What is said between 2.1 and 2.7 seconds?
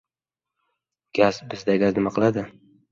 qiladi?